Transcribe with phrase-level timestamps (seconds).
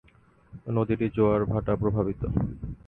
[0.67, 2.21] নদীটি জোয়ার ভাটা প্রভাবিত।